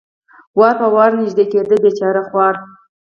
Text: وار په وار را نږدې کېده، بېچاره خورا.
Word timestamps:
وار 0.59 0.75
په 0.81 0.87
وار 0.95 1.11
را 1.13 1.19
نږدې 1.19 1.45
کېده، 1.51 1.75
بېچاره 1.83 2.21
خورا. 2.27 2.59